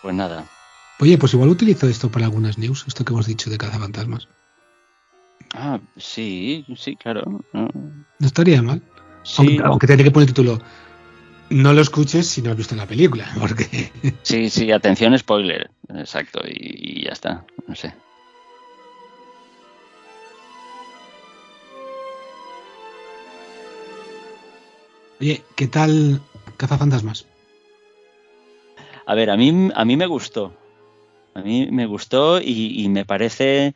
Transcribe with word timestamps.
Pues 0.00 0.14
nada. 0.14 0.48
Oye, 0.98 1.16
pues 1.18 1.34
igual 1.34 1.50
utilizo 1.50 1.88
esto 1.88 2.10
para 2.10 2.26
algunas 2.26 2.58
news, 2.58 2.84
esto 2.86 3.04
que 3.04 3.12
hemos 3.12 3.26
dicho 3.26 3.50
de 3.50 3.58
cazafantasmas. 3.58 4.28
Ah, 5.54 5.80
sí, 5.96 6.66
sí, 6.76 6.96
claro. 6.96 7.44
No, 7.52 7.68
no 7.74 8.26
estaría 8.26 8.62
mal. 8.62 8.82
Sí. 9.22 9.58
Aunque, 9.58 9.62
aunque 9.64 9.86
que 9.86 10.10
poner 10.10 10.28
el 10.28 10.34
título. 10.34 10.58
No 11.50 11.72
lo 11.72 11.80
escuches 11.80 12.28
si 12.28 12.42
no 12.42 12.50
has 12.50 12.56
visto 12.56 12.76
la 12.76 12.86
película, 12.86 13.26
porque. 13.40 13.90
Sí, 14.22 14.50
sí, 14.50 14.70
atención, 14.70 15.18
spoiler. 15.18 15.70
Exacto, 15.88 16.40
y, 16.46 17.00
y 17.00 17.04
ya 17.04 17.12
está. 17.12 17.44
No 17.66 17.74
sé. 17.74 17.92
Oye, 25.20 25.42
¿qué 25.54 25.66
tal 25.66 26.20
Cazafantasmas? 26.56 27.26
A 29.10 29.14
ver, 29.16 29.28
a 29.28 29.36
mí, 29.36 29.70
a 29.74 29.84
mí 29.84 29.96
me 29.96 30.06
gustó. 30.06 30.52
A 31.34 31.40
mí 31.40 31.66
me 31.72 31.86
gustó 31.86 32.40
y, 32.40 32.88
me 32.90 33.04
parece 33.04 33.74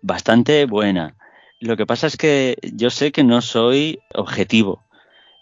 bastante 0.00 0.64
buena. 0.64 1.14
Lo 1.60 1.76
que 1.76 1.84
pasa 1.84 2.06
es 2.06 2.16
que 2.16 2.56
yo 2.72 2.88
sé 2.88 3.12
que 3.12 3.22
no 3.22 3.42
soy 3.42 3.98
objetivo. 4.14 4.82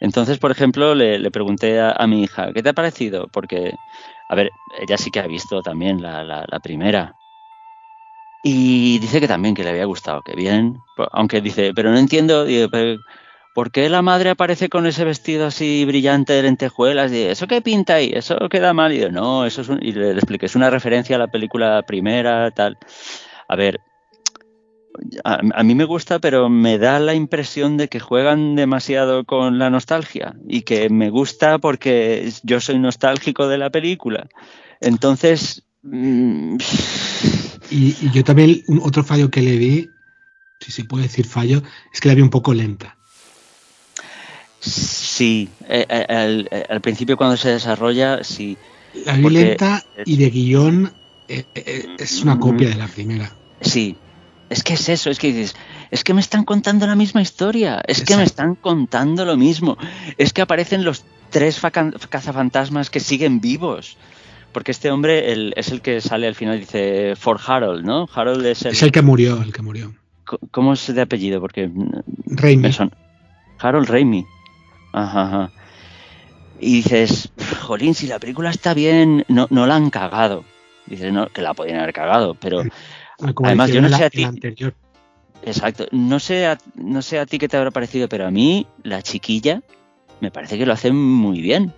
Entonces, 0.00 0.38
por 0.38 0.50
ejemplo, 0.50 0.96
le, 0.96 1.30
pregunté 1.30 1.80
a, 1.80 2.04
mi 2.08 2.24
hija, 2.24 2.52
¿qué 2.52 2.60
te 2.60 2.70
ha 2.70 2.72
parecido? 2.72 3.28
Porque, 3.28 3.72
a 4.28 4.34
ver, 4.34 4.50
ella 4.80 4.98
sí 4.98 5.12
que 5.12 5.20
ha 5.20 5.28
visto 5.28 5.62
también 5.62 6.02
la, 6.02 6.60
primera. 6.60 7.14
Y 8.42 8.98
dice 8.98 9.20
que 9.20 9.28
también, 9.28 9.54
que 9.54 9.62
le 9.62 9.70
había 9.70 9.84
gustado, 9.84 10.22
que 10.22 10.34
bien. 10.34 10.76
Aunque 11.12 11.40
dice, 11.40 11.72
pero 11.72 11.92
no 11.92 11.98
entiendo, 11.98 12.46
¿por 13.54 13.70
qué 13.70 13.88
la 13.88 14.02
madre 14.02 14.30
aparece 14.30 14.68
con 14.68 14.86
ese 14.86 15.04
vestido 15.04 15.46
así 15.46 15.84
brillante 15.84 16.32
de 16.32 16.42
lentejuelas? 16.42 17.12
Y 17.12 17.22
¿eso 17.22 17.46
qué 17.46 17.60
pinta 17.60 17.94
ahí? 17.94 18.12
¿Eso 18.14 18.36
queda 18.48 18.72
mal? 18.72 18.92
Y 18.92 19.10
no, 19.10 19.44
eso 19.46 19.62
es 19.62 19.68
un... 19.68 19.78
Y 19.82 19.92
le, 19.92 20.12
expliqué, 20.12 20.46
es 20.46 20.56
una 20.56 20.70
referencia 20.70 21.16
a 21.16 21.18
la 21.18 21.28
película 21.28 21.82
primera, 21.82 22.50
tal. 22.50 22.78
A 23.48 23.56
ver, 23.56 23.80
a, 25.24 25.62
mí 25.62 25.74
me 25.74 25.84
gusta, 25.84 26.18
pero 26.18 26.48
me 26.48 26.78
da 26.78 26.98
la 27.00 27.14
impresión 27.14 27.76
de 27.76 27.88
que 27.88 28.00
juegan 28.00 28.56
demasiado 28.56 29.24
con 29.24 29.58
la 29.58 29.70
nostalgia 29.70 30.34
y 30.46 30.62
que 30.62 30.90
me 30.90 31.10
gusta 31.10 31.58
porque 31.58 32.30
yo 32.42 32.60
soy 32.60 32.78
nostálgico 32.78 33.48
de 33.48 33.58
la 33.58 33.70
película. 33.70 34.28
Entonces... 34.80 35.64
Mmm... 35.82 36.56
Y, 37.70 37.96
y, 38.00 38.10
yo 38.12 38.24
también, 38.24 38.62
un, 38.66 38.80
otro 38.82 39.04
fallo 39.04 39.30
que 39.30 39.42
le 39.42 39.56
vi, 39.56 39.90
si 40.60 40.72
se 40.72 40.84
puede 40.84 41.04
decir 41.04 41.26
fallo, 41.26 41.62
es 41.92 42.00
que 42.00 42.08
la 42.08 42.14
vi 42.14 42.22
un 42.22 42.30
poco 42.30 42.54
lenta. 42.54 42.97
Sí, 44.60 45.48
eh, 45.68 45.86
eh, 45.88 46.06
al, 46.08 46.48
eh, 46.50 46.64
al, 46.68 46.80
principio 46.80 47.16
cuando 47.16 47.36
se 47.36 47.50
desarrolla, 47.50 48.24
sí. 48.24 48.56
La 49.04 49.14
vi 49.14 49.30
lenta 49.30 49.84
y 50.04 50.16
de 50.16 50.30
guion 50.30 50.92
eh, 51.28 51.44
es 51.98 52.22
una 52.22 52.38
copia 52.38 52.68
de 52.68 52.74
la 52.74 52.88
primera. 52.88 53.32
Sí, 53.60 53.96
es 54.50 54.62
que 54.62 54.74
es 54.74 54.88
eso, 54.88 55.10
es 55.10 55.18
que 55.18 55.32
dices, 55.32 55.54
es 55.90 56.02
que 56.02 56.14
me 56.14 56.20
están 56.20 56.44
contando 56.44 56.86
la 56.86 56.96
misma 56.96 57.22
historia, 57.22 57.80
es 57.86 57.98
Exacto. 57.98 58.12
que 58.12 58.16
me 58.16 58.24
están 58.24 58.54
contando 58.54 59.24
lo 59.24 59.36
mismo, 59.36 59.76
es 60.16 60.32
que 60.32 60.42
aparecen 60.42 60.84
los 60.84 61.04
tres 61.30 61.60
cazafantasmas 62.08 62.90
que 62.90 63.00
siguen 63.00 63.40
vivos. 63.40 63.96
Porque 64.52 64.70
este 64.70 64.90
hombre 64.90 65.30
el, 65.30 65.52
es 65.56 65.70
el 65.70 65.82
que 65.82 66.00
sale 66.00 66.26
al 66.26 66.34
final, 66.34 66.58
dice 66.58 67.14
For 67.16 67.38
Harold, 67.46 67.84
¿no? 67.84 68.08
Harold 68.12 68.44
es 68.46 68.62
el, 68.64 68.72
es 68.72 68.82
el 68.82 68.90
que 68.90 69.02
murió, 69.02 69.42
el 69.42 69.52
que 69.52 69.60
murió. 69.60 69.94
¿Cómo 70.50 70.72
es 70.72 70.92
de 70.92 71.00
apellido? 71.00 71.40
Porque. 71.40 71.70
Raimi. 72.26 72.70
Harold 73.58 73.88
Raimi. 73.88 74.24
Ajá, 74.98 75.22
ajá. 75.22 75.50
Y 76.60 76.76
dices, 76.76 77.30
jolín, 77.60 77.94
si 77.94 78.06
la 78.06 78.18
película 78.18 78.50
está 78.50 78.74
bien, 78.74 79.24
no, 79.28 79.46
no 79.50 79.66
la 79.66 79.76
han 79.76 79.90
cagado. 79.90 80.44
Dices, 80.86 81.12
no, 81.12 81.28
que 81.28 81.42
la 81.42 81.54
podían 81.54 81.78
haber 81.78 81.92
cagado, 81.92 82.34
pero. 82.34 82.62
Como 83.34 83.46
además, 83.46 83.70
yo 83.70 83.80
no 83.80 83.88
sé 83.88 84.04
a 84.04 84.10
ti. 84.10 84.24
Anterior. 84.24 84.74
Exacto. 85.44 85.86
No 85.92 86.18
sé, 86.18 86.46
a, 86.46 86.58
no 86.74 87.02
sé 87.02 87.18
a 87.18 87.26
ti 87.26 87.38
qué 87.38 87.48
te 87.48 87.56
habrá 87.56 87.70
parecido, 87.70 88.08
pero 88.08 88.26
a 88.26 88.30
mí, 88.30 88.66
la 88.82 89.02
chiquilla, 89.02 89.62
me 90.20 90.30
parece 90.30 90.58
que 90.58 90.66
lo 90.66 90.72
hace 90.72 90.90
muy 90.90 91.40
bien. 91.40 91.72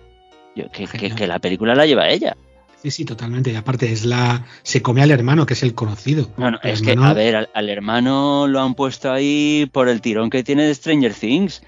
Yo, 0.55 0.69
que, 0.71 0.87
que, 0.87 1.13
que, 1.13 1.27
la 1.27 1.39
película 1.39 1.75
la 1.75 1.85
lleva 1.85 2.09
ella. 2.09 2.35
Sí, 2.81 2.89
sí, 2.89 3.05
totalmente. 3.05 3.51
Y 3.51 3.55
aparte 3.55 3.91
es 3.91 4.03
la. 4.03 4.45
se 4.63 4.81
come 4.81 5.03
al 5.03 5.11
hermano, 5.11 5.45
que 5.45 5.53
es 5.53 5.61
el 5.61 5.75
conocido. 5.75 6.31
No, 6.37 6.51
no, 6.51 6.59
el 6.63 6.71
es 6.71 6.81
hermano... 6.81 7.01
que, 7.01 7.07
a 7.07 7.13
ver, 7.13 7.35
al, 7.35 7.49
al, 7.53 7.69
hermano 7.69 8.47
lo 8.47 8.61
han 8.61 8.73
puesto 8.73 9.11
ahí 9.11 9.69
por 9.71 9.89
el 9.89 10.01
tirón 10.01 10.31
que 10.31 10.43
tiene 10.43 10.63
de 10.63 10.73
Stranger 10.73 11.13
Things. 11.13 11.61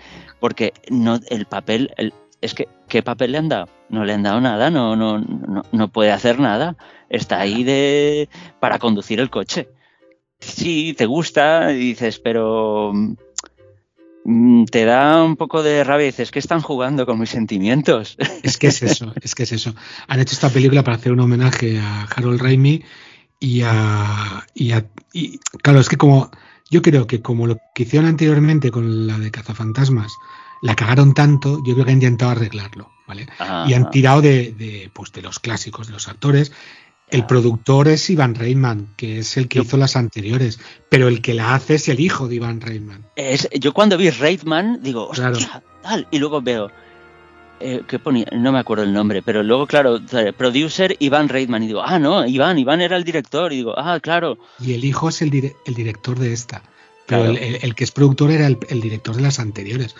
Porque 0.43 0.73
no, 0.89 1.21
el 1.29 1.45
papel. 1.45 1.93
El, 1.95 2.13
es 2.41 2.53
que, 2.53 2.67
¿qué 2.89 3.01
papel 3.01 3.31
le 3.31 3.37
han 3.37 3.47
dado? 3.47 3.69
No 3.87 4.03
le 4.03 4.11
han 4.11 4.23
dado 4.23 4.41
nada, 4.41 4.69
no, 4.69 4.93
no, 4.97 5.17
no, 5.17 5.61
no 5.71 5.87
puede 5.87 6.11
hacer 6.11 6.37
nada. 6.37 6.75
Está 7.09 7.39
ahí 7.39 7.63
de. 7.63 8.27
para 8.59 8.77
conducir 8.77 9.21
el 9.21 9.29
coche. 9.29 9.69
Sí, 10.41 10.95
te 10.97 11.05
gusta, 11.05 11.69
dices, 11.69 12.19
pero 12.19 12.91
mm, 14.25 14.65
te 14.65 14.83
da 14.83 15.23
un 15.23 15.37
poco 15.37 15.63
de 15.63 15.81
rabia 15.85 16.07
y 16.07 16.11
dices 16.11 16.29
que 16.29 16.39
están 16.39 16.59
jugando 16.59 17.05
con 17.05 17.17
mis 17.21 17.29
sentimientos. 17.29 18.17
Es 18.43 18.57
que 18.57 18.67
es 18.67 18.83
eso, 18.83 19.13
es 19.21 19.35
que 19.35 19.43
es 19.43 19.53
eso. 19.53 19.73
Han 20.09 20.19
hecho 20.19 20.33
esta 20.33 20.49
película 20.49 20.83
para 20.83 20.97
hacer 20.97 21.13
un 21.13 21.21
homenaje 21.21 21.79
a 21.79 22.03
Harold 22.13 22.41
Raimi 22.41 22.83
y 23.39 23.61
a, 23.61 24.45
y 24.53 24.73
a 24.73 24.85
y, 25.13 25.37
claro, 25.37 25.79
es 25.79 25.87
que 25.87 25.95
como 25.95 26.31
yo 26.73 26.81
creo 26.81 27.05
que 27.05 27.21
como 27.21 27.45
lo 27.45 27.59
que 27.75 27.83
hicieron 27.83 28.09
anteriormente 28.09 28.71
con 28.71 29.05
la 29.05 29.19
de 29.19 29.29
Cazafantasmas, 29.29 30.11
la 30.63 30.75
cagaron 30.75 31.13
tanto, 31.13 31.61
yo 31.63 31.73
creo 31.75 31.85
que 31.85 31.91
han 31.91 31.97
intentado 31.97 32.31
arreglarlo, 32.31 32.89
¿vale? 33.07 33.27
Ajá. 33.37 33.65
Y 33.67 33.75
han 33.75 33.91
tirado 33.91 34.21
de, 34.21 34.53
de, 34.53 34.89
pues 34.91 35.11
de 35.11 35.21
los 35.21 35.39
clásicos, 35.39 35.85
de 35.85 35.93
los 35.93 36.07
actores. 36.07 36.51
El 37.09 37.27
productor 37.27 37.89
es 37.89 38.09
Ivan 38.09 38.33
Reitman, 38.33 38.95
que 38.97 39.19
es 39.19 39.37
el 39.37 39.47
que 39.47 39.57
yo, 39.57 39.63
hizo 39.63 39.77
las 39.77 39.95
anteriores, 39.95 40.59
pero 40.89 41.07
el 41.07 41.21
que 41.21 41.35
la 41.35 41.53
hace 41.53 41.75
es 41.75 41.87
el 41.89 41.99
hijo 41.99 42.27
de 42.27 42.35
Ivan 42.35 42.59
Reitman. 42.59 43.05
Es, 43.15 43.47
yo 43.59 43.71
cuando 43.71 43.95
vi 43.97 44.09
Reitman 44.09 44.81
digo, 44.81 45.09
hostia, 45.09 45.31
claro. 45.31 45.63
tal, 45.83 46.07
y 46.09 46.17
luego 46.17 46.41
veo, 46.41 46.71
eh, 47.63 47.81
¿qué 47.87 47.97
ponía? 47.99 48.27
No 48.31 48.51
me 48.51 48.59
acuerdo 48.59 48.83
el 48.83 48.93
nombre, 48.93 49.21
pero 49.21 49.41
luego, 49.41 49.65
claro, 49.65 49.99
producer 50.37 50.95
Iván 50.99 51.29
Reitman, 51.29 51.63
y 51.63 51.67
digo, 51.67 51.81
ah, 51.81 51.97
no, 51.97 52.25
Iván, 52.25 52.59
Iván 52.59 52.81
era 52.81 52.97
el 52.97 53.03
director, 53.03 53.53
y 53.53 53.57
digo, 53.57 53.73
ah, 53.77 53.99
claro. 54.01 54.37
Y 54.59 54.73
el 54.73 54.83
hijo 54.83 55.09
es 55.09 55.21
el, 55.21 55.29
dire 55.29 55.55
el 55.65 55.73
director 55.73 56.19
de 56.19 56.33
esta, 56.33 56.61
pero 57.05 57.23
claro. 57.23 57.37
el, 57.37 57.55
el, 57.55 57.59
el, 57.63 57.75
que 57.75 57.83
es 57.83 57.91
productor 57.91 58.31
era 58.31 58.47
el, 58.47 58.57
el, 58.69 58.81
director 58.81 59.15
de 59.15 59.21
las 59.21 59.39
anteriores. 59.39 59.95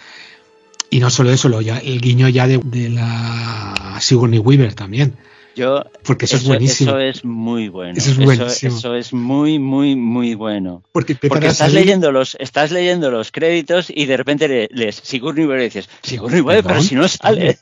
Y 0.89 0.99
no 0.99 1.09
solo 1.09 1.31
eso, 1.31 1.49
lo, 1.49 1.61
ya, 1.61 1.79
el 1.79 2.01
guiño 2.01 2.29
ya 2.29 2.47
de, 2.47 2.59
de 2.59 2.89
la 2.89 3.97
Sigourney 3.99 4.39
Weaver 4.39 4.75
también. 4.75 5.15
Yo, 5.55 5.83
porque 6.03 6.25
eso, 6.25 6.37
eso, 6.37 6.43
es 6.43 6.47
buenísimo. 6.47 6.91
Eso 6.91 6.99
es 6.99 7.25
muy 7.25 7.69
bueno. 7.69 7.93
Eso 7.95 8.11
es 8.11 8.17
buenísimo. 8.17 8.47
Eso, 8.47 8.67
eso 8.67 8.95
es 8.95 9.13
muy, 9.13 9.59
muy, 9.59 9.95
muy 9.95 10.33
bueno. 10.33 10.83
Porque, 10.91 11.15
porque 11.15 11.47
estás, 11.47 11.57
salir... 11.57 11.81
leyendo 11.81 12.11
los, 12.11 12.35
estás 12.39 12.71
leyendo 12.71 13.11
los 13.11 13.31
créditos 13.31 13.91
y 13.93 14.05
de 14.05 14.17
repente 14.17 14.67
lees 14.71 14.95
Sigourney 14.95 15.45
Weaver 15.45 15.61
y 15.61 15.65
dices, 15.65 15.89
Sigourney 16.01 16.41
Weaver, 16.41 16.63
pero 16.63 16.81
si 16.81 16.95
no 16.95 17.07
sale. 17.07 17.59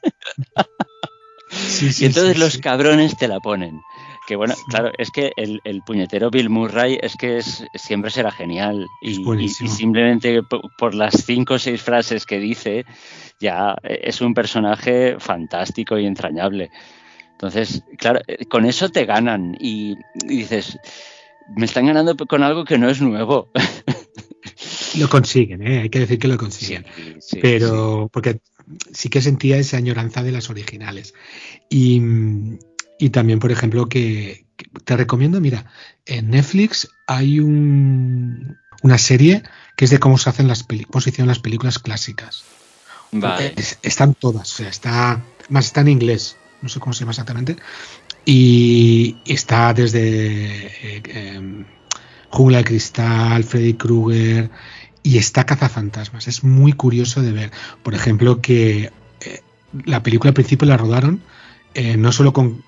sí, 1.49 1.91
sí, 1.91 2.03
y 2.03 2.07
entonces 2.07 2.33
sí, 2.33 2.39
los 2.39 2.57
cabrones 2.59 3.17
te 3.17 3.27
la 3.27 3.39
ponen. 3.39 3.81
Que 4.27 4.37
bueno, 4.37 4.53
claro, 4.69 4.91
es 4.97 5.11
que 5.11 5.31
el, 5.35 5.59
el, 5.65 5.81
puñetero 5.81 6.29
Bill 6.29 6.49
Murray 6.49 6.97
es 7.01 7.17
que 7.17 7.39
es, 7.39 7.65
siempre 7.73 8.11
será 8.11 8.31
genial. 8.31 8.87
Y, 9.01 9.19
y, 9.19 9.43
y 9.43 9.49
simplemente 9.49 10.43
por, 10.43 10.61
por, 10.77 10.95
las 10.95 11.25
cinco 11.25 11.55
o 11.55 11.59
seis 11.59 11.81
frases 11.81 12.25
que 12.25 12.39
dice, 12.39 12.85
ya 13.41 13.75
es 13.83 14.21
un 14.21 14.33
personaje 14.33 15.17
fantástico 15.19 15.97
y 15.97 16.05
entrañable. 16.05 16.69
Entonces, 17.41 17.81
claro, 17.97 18.21
eh, 18.27 18.45
con 18.45 18.65
eso 18.65 18.89
te 18.89 19.05
ganan 19.05 19.57
y, 19.59 19.97
y, 20.25 20.37
dices, 20.37 20.77
me 21.55 21.65
están 21.65 21.87
ganando 21.87 22.15
con 22.15 22.43
algo 22.43 22.65
que 22.65 22.77
no 22.77 22.87
es 22.87 23.01
nuevo. 23.01 23.49
Lo 24.99 25.09
consiguen, 25.09 25.65
¿eh? 25.65 25.79
hay 25.79 25.89
que 25.89 25.99
decir 25.99 26.19
que 26.19 26.27
lo 26.27 26.37
consiguen. 26.37 26.85
Sí, 26.95 27.15
sí, 27.19 27.39
Pero, 27.41 28.03
sí. 28.03 28.09
porque 28.11 28.41
sí 28.93 29.09
que 29.09 29.21
sentía 29.21 29.57
esa 29.57 29.77
añoranza 29.77 30.21
de 30.21 30.33
las 30.33 30.49
originales. 30.49 31.15
Y, 31.69 32.01
y 32.99 33.09
también, 33.09 33.39
por 33.39 33.51
ejemplo, 33.51 33.87
que, 33.87 34.45
que, 34.57 34.65
te 34.83 34.97
recomiendo, 34.97 35.39
mira, 35.39 35.65
en 36.05 36.31
Netflix 36.31 36.89
hay 37.07 37.39
un, 37.39 38.57
una 38.83 38.97
serie 38.97 39.43
que 39.77 39.85
es 39.85 39.91
de 39.91 39.99
cómo 39.99 40.17
se 40.17 40.29
hacen 40.29 40.47
las 40.47 40.65
hicieron 40.69 41.27
las 41.27 41.39
películas 41.39 41.79
clásicas. 41.79 42.43
Vale. 43.11 43.53
Es, 43.55 43.79
están 43.81 44.13
todas, 44.13 44.51
o 44.51 44.55
sea, 44.57 44.69
está, 44.69 45.23
más 45.49 45.67
está 45.67 45.81
en 45.81 45.87
inglés 45.87 46.37
no 46.61 46.69
sé 46.69 46.79
cómo 46.79 46.93
se 46.93 47.01
llama 47.01 47.11
exactamente, 47.11 47.57
y 48.25 49.17
está 49.25 49.73
desde 49.73 50.67
eh, 50.67 51.01
eh, 51.05 51.65
Jungla 52.29 52.59
de 52.59 52.63
Cristal, 52.63 53.43
Freddy 53.43 53.73
Krueger, 53.73 54.49
y 55.03 55.17
está 55.17 55.45
Cazafantasmas. 55.45 56.27
Es 56.27 56.43
muy 56.43 56.73
curioso 56.73 57.21
de 57.21 57.31
ver, 57.31 57.51
por 57.83 57.95
ejemplo, 57.95 58.41
que 58.41 58.91
eh, 59.21 59.41
la 59.85 60.03
película 60.03 60.29
al 60.29 60.35
principio 60.35 60.67
la 60.67 60.77
rodaron 60.77 61.21
eh, 61.73 61.95
no 61.95 62.11
solo 62.11 62.33
con, 62.33 62.63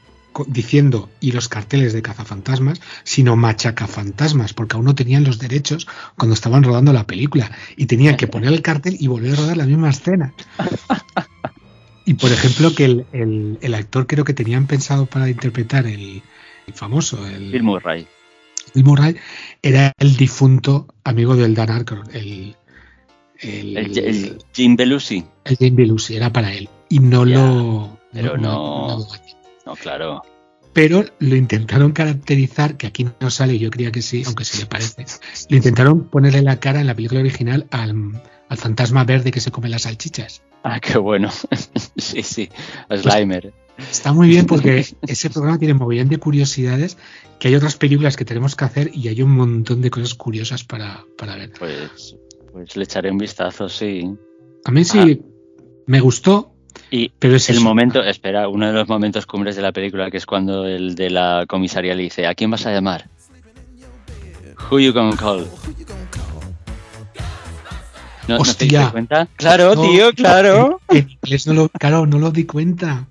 diciendo 0.47 1.09
y 1.19 1.33
los 1.33 1.49
carteles 1.49 1.93
de 1.93 2.01
cazafantasmas, 2.01 2.81
sino 3.03 3.35
machacafantasmas, 3.35 4.53
porque 4.53 4.75
aún 4.75 4.85
no 4.85 4.95
tenían 4.95 5.23
los 5.23 5.39
derechos 5.39 5.87
cuando 6.17 6.33
estaban 6.33 6.63
rodando 6.63 6.93
la 6.93 7.05
película 7.05 7.51
y 7.75 7.85
tenían 7.85 8.15
que 8.15 8.27
poner 8.27 8.53
el 8.53 8.61
cartel 8.61 8.95
y 8.99 9.07
volver 9.07 9.33
a 9.33 9.35
rodar 9.35 9.57
la 9.57 9.65
misma 9.65 9.89
escena. 9.89 10.33
Y 12.05 12.15
por 12.15 12.31
ejemplo, 12.31 12.73
que 12.75 12.85
el, 12.85 13.05
el, 13.13 13.57
el 13.61 13.73
actor 13.75 14.07
creo 14.07 14.25
que 14.25 14.33
tenían 14.33 14.67
pensado 14.67 15.05
para 15.05 15.29
interpretar 15.29 15.85
el, 15.87 16.21
el 16.67 16.73
famoso, 16.73 17.25
el 17.27 17.51
Bill 17.51 17.63
Murray. 17.63 18.07
Bill 18.73 18.83
Murray, 18.85 19.15
era 19.61 19.93
el 19.97 20.15
difunto 20.17 20.87
amigo 21.03 21.35
del 21.35 21.53
Dan 21.55 21.71
Aykroyd, 21.71 22.09
el, 22.13 22.55
el, 23.39 24.37
Jim 24.53 24.75
Belushi. 24.75 25.23
el 25.45 25.57
Jim 25.57 25.75
Belushi, 25.75 26.15
era 26.15 26.31
para 26.31 26.53
él. 26.53 26.69
Y 26.89 26.99
no 26.99 27.25
lo. 27.25 27.97
pero 28.11 28.37
no- 28.37 28.87
lo- 28.99 29.07
No, 29.65 29.75
claro. 29.75 30.21
pero 30.73 31.05
lo 31.19 31.35
intentaron 31.35 31.91
caracterizar, 31.93 32.75
que 32.77 32.87
aquí 32.87 33.07
no 33.19 33.29
sale, 33.31 33.57
yo 33.59 33.69
creía 33.69 33.91
que 33.91 34.01
sí, 34.01 34.23
aunque 34.25 34.43
sí 34.45 34.59
le 34.59 34.65
parece. 34.65 35.05
Lo 35.49 35.55
intentaron 35.57 36.05
ponerle 36.09 36.41
la 36.41 36.59
cara 36.59 36.81
en 36.81 36.87
la 36.87 36.95
película 36.95 37.21
original 37.21 37.67
al, 37.71 38.21
al 38.49 38.57
fantasma 38.57 39.03
verde 39.05 39.31
que 39.31 39.39
se 39.39 39.51
come 39.51 39.69
las 39.69 39.83
salchichas. 39.83 40.41
Ah, 40.63 40.79
qué 40.79 40.97
bueno. 40.97 41.29
sí, 41.97 42.23
sí. 42.23 42.49
Slimer. 42.89 43.53
Está 43.77 44.13
muy 44.13 44.27
bien 44.27 44.45
porque 44.45 44.85
ese 45.07 45.29
programa 45.29 45.57
tiene 45.57 45.73
mogollón 45.73 46.07
de 46.07 46.17
curiosidades, 46.17 46.97
que 47.39 47.47
hay 47.47 47.55
otras 47.55 47.75
películas 47.75 48.15
que 48.15 48.23
tenemos 48.23 48.55
que 48.55 48.65
hacer 48.65 48.91
y 48.93 49.07
hay 49.07 49.21
un 49.21 49.31
montón 49.31 49.81
de 49.81 49.89
cosas 49.89 50.13
curiosas 50.13 50.63
para, 50.63 51.03
para 51.17 51.35
ver. 51.35 51.51
Pues, 51.57 52.15
pues 52.51 52.75
le 52.77 52.83
echaré 52.83 53.11
un 53.11 53.17
vistazo, 53.17 53.67
sí. 53.67 54.09
A 54.65 54.71
mí 54.71 54.85
sí 54.85 55.21
me 55.87 55.99
gustó, 55.99 56.53
Y 56.91 57.09
pero 57.19 57.35
es 57.35 57.49
el 57.49 57.57
eso. 57.57 57.65
momento, 57.65 58.03
espera, 58.03 58.47
uno 58.47 58.67
de 58.67 58.73
los 58.73 58.87
momentos 58.87 59.25
cumbres 59.25 59.55
de 59.55 59.63
la 59.63 59.71
película, 59.71 60.09
que 60.11 60.17
es 60.17 60.25
cuando 60.27 60.65
el 60.67 60.93
de 60.95 61.09
la 61.09 61.45
comisaría 61.47 61.95
le 61.95 62.03
dice, 62.03 62.27
¿a 62.27 62.35
quién 62.35 62.51
vas 62.51 62.65
a 62.67 62.71
llamar? 62.71 63.09
Who 64.69 64.79
you 64.79 64.93
gonna 64.93 65.17
call? 65.17 65.45
¿No, 68.27 68.37
¿no 68.37 68.43
te 68.43 68.65
diste 68.65 68.89
cuenta? 68.91 69.27
Claro, 69.35 69.75
No, 69.75 69.81
tío, 69.81 70.13
claro. 70.13 70.81
En, 70.89 70.97
en 70.97 71.09
inglés 71.11 71.47
no 71.47 71.53
lo, 71.53 71.69
claro, 71.69 72.05
no 72.05 72.19
lo 72.19 72.31
di 72.31 72.45
cuenta. 72.45 73.07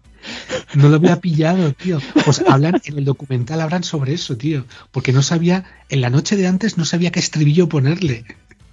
No 0.75 0.88
lo 0.88 0.97
había 0.97 1.20
pillado, 1.20 1.73
tío. 1.73 1.99
Pues 2.25 2.43
hablan, 2.49 2.81
en 2.85 2.99
el 2.99 3.05
documental 3.05 3.61
hablan 3.61 3.82
sobre 3.85 4.14
eso, 4.14 4.37
tío. 4.37 4.64
Porque 4.91 5.12
no 5.12 5.20
sabía, 5.23 5.64
en 5.88 6.00
la 6.00 6.11
noche 6.11 6.37
de 6.37 6.47
antes 6.47 6.79
no 6.79 6.85
sabía 6.85 7.11
qué 7.11 7.19
estribillo 7.20 7.69
ponerle. 7.69 8.25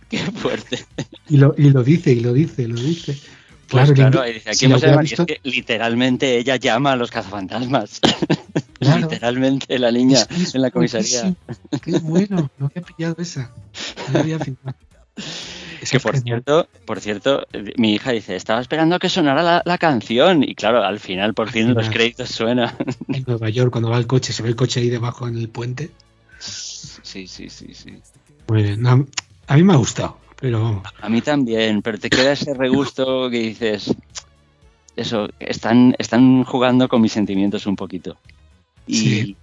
Qué 0.09 0.19
fuerte. 0.19 0.85
Y 1.27 1.37
lo, 1.37 1.55
y 1.57 1.71
lo 1.71 1.83
dice, 1.83 2.11
y 2.13 2.19
lo 2.19 2.33
dice, 2.33 2.67
lo 2.67 2.79
dice. 2.79 3.17
Pues 3.67 3.91
Claro, 3.91 4.11
claro, 4.11 4.23
dice, 4.33 4.49
¿a 4.49 4.53
si? 4.53 4.65
Y 4.65 4.69
visto- 5.01 5.21
es 5.23 5.27
que 5.27 5.39
literalmente 5.43 6.37
ella 6.37 6.55
llama 6.55 6.93
a 6.93 6.95
los 6.95 7.11
cazafantasmas. 7.11 7.99
Claro. 8.79 9.09
literalmente 9.09 9.77
la 9.77 9.91
niña 9.91 10.19
Es 10.19 10.27
que 10.27 10.35
es 10.41 10.55
en 10.55 10.61
la 10.61 10.71
comisaría. 10.71 11.35
Qué 11.81 11.99
bueno, 11.99 12.49
no 12.57 12.67
había 12.67 12.81
pillado 12.81 13.17
esa. 13.19 13.51
No 14.13 14.19
había 14.19 14.39
pillado. 14.39 14.73
Esa 15.89 15.91
Que 15.91 15.97
es 15.97 16.03
por 16.03 16.15
genial. 16.15 16.43
cierto, 16.45 16.67
por 16.85 16.99
cierto, 17.01 17.47
eh, 17.53 17.73
mi 17.77 17.93
hija 17.95 18.11
dice, 18.11 18.35
estaba 18.35 18.61
esperando 18.61 18.95
a 18.95 18.99
que 18.99 19.09
sonara 19.09 19.41
la, 19.43 19.61
la 19.65 19.77
canción. 19.77 20.43
Y 20.43 20.55
claro, 20.55 20.83
al 20.83 20.99
final, 20.99 21.33
por 21.33 21.49
fin, 21.49 21.73
los 21.73 21.89
créditos 21.89 22.29
suenan. 22.29 22.75
En 23.07 23.23
Nueva 23.27 23.49
York, 23.49 23.71
cuando 23.71 23.89
va 23.89 23.97
el 23.97 24.07
coche, 24.07 24.31
se 24.33 24.43
ve 24.43 24.49
el 24.49 24.55
coche 24.55 24.79
ahí 24.81 24.89
debajo 24.89 25.27
en 25.27 25.37
el 25.37 25.49
puente. 25.49 25.91
Sí, 26.39 27.27
sí, 27.27 27.49
sí, 27.49 27.73
sí. 27.73 27.97
Muy 28.47 28.63
bien. 28.63 28.85
A, 28.85 29.03
a 29.47 29.55
mí 29.57 29.63
me 29.63 29.73
ha 29.73 29.77
gustado, 29.77 30.17
pero 30.39 30.61
vamos. 30.63 30.83
A 31.01 31.09
mí 31.09 31.21
también, 31.21 31.81
pero 31.81 31.97
te 31.97 32.09
queda 32.09 32.31
ese 32.33 32.53
regusto 32.53 33.29
que 33.29 33.39
dices, 33.39 33.93
eso, 34.95 35.27
están, 35.39 35.95
están 35.97 36.43
jugando 36.43 36.87
con 36.87 37.01
mis 37.01 37.11
sentimientos 37.11 37.65
un 37.65 37.75
poquito. 37.75 38.17
Y, 38.87 38.95
Sí. 38.97 39.35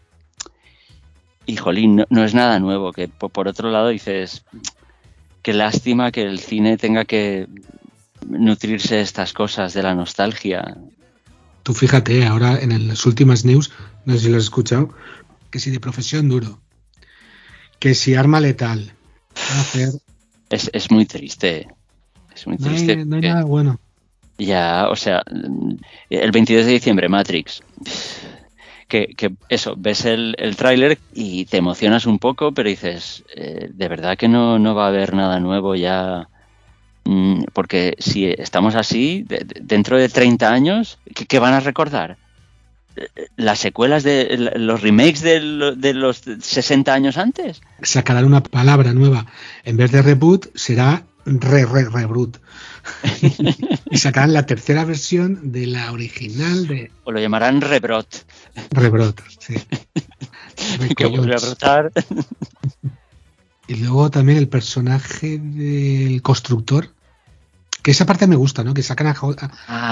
y 1.47 1.57
jolín, 1.57 1.97
no, 1.97 2.05
no 2.11 2.25
es 2.25 2.35
nada 2.35 2.59
nuevo, 2.59 2.93
que 2.93 3.09
po- 3.09 3.29
por, 3.29 3.47
otro 3.49 3.71
lado 3.71 3.89
dices, 3.89 4.45
qué 5.47 5.53
lástima 5.53 6.11
que 6.11 6.23
el 6.23 6.41
cine 6.41 6.77
tenga 6.77 7.05
que 7.05 7.47
nutrirse 8.29 8.97
de 8.97 9.03
estas 9.03 9.33
cosas, 9.33 9.75
de 9.75 9.83
la 9.85 9.95
nostalgia. 9.95 10.77
Tú 11.63 11.73
fíjate, 11.73 12.27
ahora 12.27 12.59
en 12.59 12.89
las 12.89 13.07
últimas 13.07 13.45
news, 13.45 13.71
no 14.07 14.15
sé 14.15 14.19
si 14.19 14.29
lo 14.29 14.39
has 14.39 14.43
escuchado, 14.43 14.89
que 15.53 15.61
si 15.61 15.71
de 15.71 15.79
profesión 15.79 16.29
duro, 16.29 16.59
que 17.79 17.95
si 17.95 18.17
arma 18.17 18.41
letal, 18.41 18.93
va 19.37 19.59
a 19.59 19.61
hacer, 19.61 19.91
Es, 20.51 20.69
es 20.73 20.91
muy 20.91 21.07
triste. 21.07 21.69
Es 22.35 22.45
muy 22.49 22.57
no 22.57 22.67
hay, 22.69 22.75
triste. 22.75 23.05
no 23.05 23.15
hay 23.15 23.23
nada 23.23 23.45
bueno. 23.45 23.79
Ya, 24.39 24.89
o 24.91 24.97
sea, 24.97 25.23
el 26.11 26.31
22 26.33 26.67
de 26.67 26.73
diciembre, 26.73 27.09
Matrix. 27.09 27.63
Que, 28.89 29.09
que 29.17 29.33
eso, 29.49 29.75
ves 29.77 30.05
el, 30.05 30.37
el 30.39 30.55
tráiler 30.55 30.99
y 31.13 31.45
te 31.47 31.57
emocionas 31.57 32.07
un 32.07 32.19
poco, 32.21 32.53
pero 32.53 32.69
dices, 32.69 33.25
eh, 33.35 33.69
de 33.73 33.89
verdad 33.89 34.17
que 34.17 34.29
no, 34.29 34.59
no 34.61 34.75
va 34.77 34.85
a 34.85 34.89
haber 34.89 35.13
nada 35.15 35.41
nuevo 35.41 35.75
ya. 35.75 36.29
Mm, 37.05 37.45
Porque 37.53 37.97
si 37.99 38.27
estamos 38.27 38.75
así, 38.77 39.25
de- 39.27 39.39
de- 39.45 39.61
dentro 39.61 39.97
de 39.99 40.09
30 40.09 40.53
años, 40.53 40.99
¿qué, 41.15 41.27
qué 41.27 41.39
van 41.41 41.55
a 41.55 41.61
recordar? 41.61 42.17
Eh, 42.97 43.09
¿Las 43.37 43.59
secuelas 43.59 44.05
de 44.05 44.53
los 44.57 44.81
remakes 44.83 45.21
de 45.21 45.41
los 45.95 46.23
60 46.41 46.95
años 46.95 47.17
antes? 47.19 47.61
Sacarán 47.83 48.25
una 48.25 48.43
palabra 48.43 48.93
nueva. 48.93 49.27
En 49.65 49.77
vez 49.77 49.91
de 49.93 50.03
reboot, 50.03 50.47
será 50.55 51.03
re, 51.27 51.65
re, 51.67 51.85
reboot. 51.85 52.39
y 53.91 53.99
sacarán 53.99 54.33
la 54.33 54.47
tercera 54.47 54.85
versión 54.85 55.53
de 55.53 55.67
la 55.67 55.93
original 55.93 56.67
de 56.67 56.91
¿O 57.05 57.13
lo 57.13 57.21
llamarán 57.21 57.61
Rebrot? 57.61 58.25
Rebrot. 58.71 59.21
Sí. 59.39 59.55
Que 60.97 61.07
vuelve 61.07 61.35
a 61.35 61.39
brotar. 61.39 61.93
Y 63.69 63.75
luego 63.77 64.11
también 64.11 64.39
el 64.39 64.49
personaje 64.49 65.39
del 65.39 66.23
constructor. 66.23 66.93
Que 67.83 67.91
esa 67.91 68.07
parte 68.07 68.27
me 68.27 68.37
gusta, 68.37 68.65
¿no? 68.65 68.73
Que 68.75 68.83
sacan, 68.83 69.07
a, 69.09 69.11
a- 69.11 69.51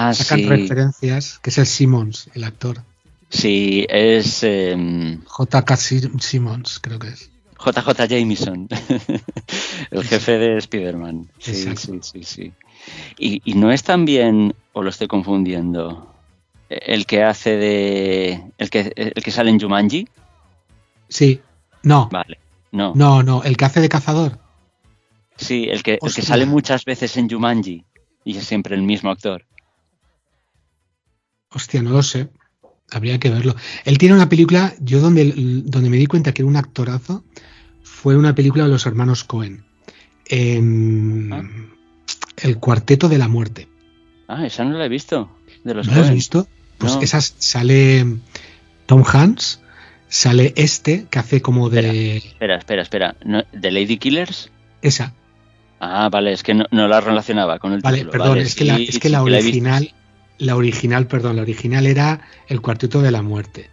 Ah, 0.09 0.13
sacan 0.13 0.39
sí. 0.39 0.45
referencias, 0.47 1.39
que 1.41 1.49
es 1.51 1.57
el 1.59 1.65
Simmons, 1.67 2.29
el 2.33 2.43
actor. 2.43 2.81
Sí, 3.29 3.85
es 3.89 4.43
em, 4.43 5.21
J.K. 5.25 5.75
Sim- 5.77 6.19
Simmons, 6.19 6.79
creo 6.81 6.99
que 6.99 7.09
es. 7.09 7.29
JJ 7.63 8.07
Jameson, 8.07 8.67
el 9.91 10.03
jefe 10.03 10.37
de 10.37 10.57
Spider-Man. 10.57 11.29
Sí, 11.39 11.53
sí, 11.75 11.99
sí, 12.01 12.23
sí. 12.23 12.53
Y, 13.17 13.41
y 13.45 13.53
no 13.55 13.71
es 13.71 13.83
también, 13.83 14.53
o 14.73 14.83
lo 14.83 14.89
estoy 14.89 15.07
confundiendo, 15.07 16.13
el 16.69 17.05
que 17.05 17.23
hace 17.23 17.57
de. 17.57 18.43
el 18.57 18.69
que, 18.69 18.91
el 18.95 19.23
que 19.23 19.31
sale 19.31 19.49
en 19.49 19.59
Jumanji. 19.59 20.07
Sí. 21.07 21.41
No, 21.83 22.09
Vale, 22.11 22.39
no. 22.71 22.93
no, 22.95 23.21
no. 23.21 23.43
El 23.43 23.57
que 23.57 23.65
hace 23.65 23.81
de 23.81 23.89
cazador. 23.89 24.39
Sí, 25.37 25.67
el 25.69 25.83
que, 25.83 25.99
el 26.01 26.13
que 26.13 26.21
sale 26.21 26.45
muchas 26.45 26.85
veces 26.85 27.17
en 27.17 27.29
Jumanji 27.29 27.83
y 28.23 28.37
es 28.37 28.45
siempre 28.45 28.75
el 28.75 28.81
mismo 28.81 29.11
actor. 29.11 29.45
Hostia, 31.51 31.81
no 31.81 31.91
lo 31.91 32.03
sé. 32.03 32.29
Habría 32.91 33.19
que 33.19 33.29
verlo. 33.29 33.55
Él 33.83 33.97
tiene 33.97 34.15
una 34.15 34.29
película, 34.29 34.73
yo 34.79 34.99
donde, 34.99 35.31
donde 35.35 35.89
me 35.89 35.97
di 35.97 36.05
cuenta 36.05 36.33
que 36.33 36.41
era 36.41 36.49
un 36.49 36.55
actorazo, 36.55 37.23
fue 38.05 38.15
una 38.15 38.35
película 38.35 38.65
de 38.65 38.69
los 38.69 38.85
hermanos 38.85 39.23
Cohen. 39.23 39.63
En 40.27 41.33
Ah. 41.33 41.41
El 42.37 42.57
Cuarteto 42.59 43.09
de 43.09 43.17
la 43.17 43.27
Muerte. 43.27 43.67
Ah, 44.27 44.45
esa 44.45 44.63
no 44.63 44.77
la 44.77 44.85
he 44.85 44.89
visto. 44.89 45.35
De 45.63 45.73
los 45.73 45.87
¿No 45.87 45.95
lo 45.95 46.01
has 46.01 46.11
visto? 46.13 46.47
Pues 46.77 46.93
No. 46.97 47.01
esa 47.01 47.19
sale 47.19 48.05
Tom 48.85 49.03
Hanks, 49.11 49.59
sale 50.07 50.53
este 50.55 51.07
que 51.09 51.17
hace 51.17 51.41
como 51.41 51.71
de 51.71 52.17
Espera, 52.17 52.57
espera, 52.57 52.83
espera. 52.83 53.15
¿No- 53.25 53.41
¿De 53.51 53.71
Lady 53.71 53.97
Killers? 53.97 54.51
esa. 54.83 55.13
Ah, 55.79 56.07
vale, 56.11 56.31
es 56.31 56.43
que 56.43 56.53
no, 56.53 56.65
no 56.69 56.87
la 56.87 57.01
relacionaba 57.01 57.57
con 57.57 57.73
el 57.73 57.81
Vale, 57.81 57.97
título. 57.97 58.11
perdón, 58.11 58.29
Vale, 58.29 58.41
es 58.43 58.53
que 58.53 58.65
la, 58.65 58.75
sí, 58.77 58.83
es 58.87 58.99
que 58.99 59.07
sí 59.07 59.11
la 59.13 59.23
que 59.23 59.31
la 59.31 59.39
he 59.39 59.41
visto, 59.41 59.49
original, 59.49 59.93
la 60.37 60.55
original, 60.55 61.07
perdón, 61.07 61.37
la 61.37 61.41
original 61.41 61.87
era 61.87 62.21
El 62.47 62.61
Cuarteto 62.61 63.01
de 63.01 63.09
la 63.09 63.23
Muerte. 63.23 63.71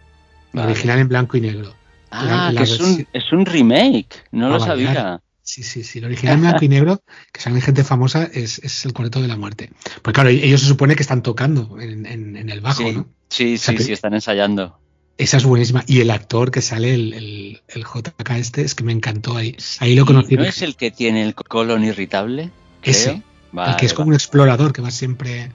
La 0.53 0.61
Vale. 0.61 0.71
original 0.73 0.97
en 0.97 1.07
blanco 1.07 1.37
y 1.37 1.41
negro. 1.41 1.75
Ah, 2.15 2.51
la- 2.51 2.57
que 2.59 2.63
es 2.63 2.79
un, 2.79 2.97
versión- 2.97 3.07
es 3.13 3.31
un 3.31 3.45
remake. 3.45 4.23
No 4.31 4.45
Ah, 4.47 4.49
lo 4.49 4.59
vale, 4.59 4.65
sabía. 4.65 5.21
Sí, 5.41 5.61
sí, 5.63 5.83
sí. 5.83 5.99
La 5.99 6.07
original 6.07 6.37
blanco 6.39 6.63
y 6.63 6.69
negro, 6.69 7.01
que 7.33 7.41
sale 7.41 7.59
gente 7.59 7.83
famosa, 7.83 8.23
es, 8.33 8.59
es 8.59 8.85
el 8.85 8.93
Cuarteto 8.93 9.21
de 9.21 9.27
la 9.27 9.35
Muerte. 9.35 9.71
Pues 10.01 10.13
claro, 10.13 10.29
ellos 10.29 10.61
se 10.61 10.67
supone 10.67 10.95
que 10.95 11.01
están 11.03 11.21
tocando 11.21 11.77
en, 11.81 12.05
en- 12.05 12.37
en 12.37 12.49
el 12.49 12.61
bajo, 12.61 12.83
sí, 12.83 12.91
¿no? 12.95 13.07
sí, 13.29 13.57
sea, 13.57 13.77
sí, 13.77 13.83
sí, 13.83 13.91
están 13.91 14.13
ensayando. 14.13 14.79
Esa 15.17 15.37
es 15.37 15.43
buenísima. 15.43 15.83
Y 15.85 15.99
el 15.99 16.11
actor 16.11 16.49
que 16.49 16.61
sale, 16.61 16.93
el, 16.93 17.13
el, 17.13 17.61
el 17.67 17.83
JK 17.83 18.29
este, 18.37 18.61
es 18.63 18.73
que 18.73 18.83
me 18.83 18.93
encantó 18.93 19.35
ahí. 19.35 19.55
Ahí 19.79 19.95
lo 19.95 20.03
¿Y 20.03 20.05
conocí. 20.05 20.35
¿No 20.37 20.43
es 20.43 20.61
el 20.61 20.75
que 20.75 20.91
tiene 20.91 21.23
el 21.23 21.35
colon 21.35 21.83
irritable? 21.83 22.49
creo? 22.81 22.91
Ese, 22.95 23.21
Vale, 23.51 23.71
el 23.71 23.77
que 23.77 23.85
es 23.85 23.93
como 23.93 24.05
vale. 24.05 24.09
un 24.11 24.15
explorador 24.15 24.71
que 24.73 24.81
va 24.81 24.89
siempre. 24.91 25.51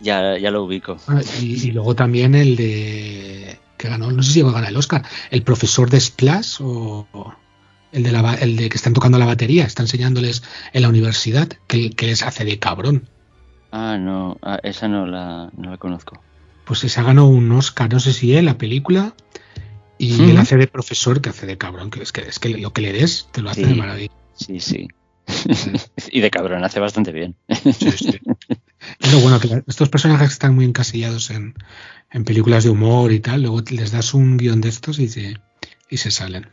Ya, 0.00 0.38
ya 0.38 0.50
lo 0.50 0.64
ubico. 0.64 0.96
Y 1.40 1.72
luego 1.72 1.94
también 1.94 2.34
el 2.34 2.56
de. 2.56 3.58
Que 3.84 3.90
ganó, 3.90 4.10
no 4.10 4.22
sé 4.22 4.32
si 4.32 4.38
llegó 4.38 4.48
a 4.48 4.54
ganar 4.54 4.70
el 4.70 4.76
Oscar. 4.78 5.04
El 5.30 5.42
profesor 5.42 5.90
de 5.90 6.00
Splash 6.00 6.56
o. 6.60 7.06
el 7.92 8.02
de, 8.02 8.12
la, 8.12 8.34
el 8.34 8.56
de 8.56 8.70
que 8.70 8.76
están 8.76 8.94
tocando 8.94 9.18
la 9.18 9.26
batería, 9.26 9.64
está 9.64 9.82
enseñándoles 9.82 10.42
en 10.72 10.80
la 10.82 10.88
universidad, 10.88 11.48
que, 11.66 11.90
que 11.90 12.06
les 12.06 12.22
hace 12.22 12.46
de 12.46 12.58
cabrón. 12.58 13.08
Ah, 13.72 13.98
no, 13.98 14.38
ah, 14.42 14.58
esa 14.62 14.88
no 14.88 15.06
la, 15.06 15.50
no 15.54 15.70
la 15.70 15.76
conozco. 15.76 16.18
Pues 16.64 16.82
esa 16.84 17.02
ganó 17.02 17.28
un 17.28 17.52
Oscar, 17.52 17.92
no 17.92 18.00
sé 18.00 18.14
si 18.14 18.34
él, 18.34 18.46
la 18.46 18.56
película. 18.56 19.14
Y 19.98 20.30
él 20.30 20.38
hace 20.38 20.56
de 20.56 20.66
profesor, 20.66 21.20
que 21.20 21.28
hace 21.28 21.44
de 21.44 21.58
cabrón. 21.58 21.90
Que 21.90 22.02
es 22.02 22.10
que, 22.10 22.22
es 22.22 22.38
que 22.38 22.48
lo 22.48 22.72
que 22.72 22.80
le 22.80 22.92
des, 22.92 23.28
te 23.32 23.42
lo 23.42 23.50
hace 23.50 23.64
Sí. 23.64 23.68
de 23.68 23.74
maravilla. 23.74 24.14
Sí, 24.34 24.60
sí. 24.60 24.88
y 26.10 26.20
de 26.20 26.30
cabrón, 26.30 26.64
hace 26.64 26.80
bastante 26.80 27.12
bien. 27.12 27.36
Sí, 27.48 27.90
sí. 27.92 28.18
Es 28.98 29.12
lo 29.12 29.20
bueno, 29.20 29.40
que 29.40 29.62
estos 29.66 29.88
personajes 29.88 30.30
están 30.30 30.54
muy 30.54 30.64
encasillados 30.64 31.30
en, 31.30 31.54
en 32.14 32.24
películas 32.24 32.62
de 32.62 32.70
humor 32.70 33.12
y 33.12 33.18
tal, 33.18 33.42
luego 33.42 33.60
les 33.70 33.90
das 33.90 34.14
un 34.14 34.36
guion 34.36 34.60
de 34.60 34.68
estos 34.68 35.00
y 35.00 35.08
se, 35.08 35.36
y 35.90 35.96
se 35.96 36.12
salen. 36.12 36.46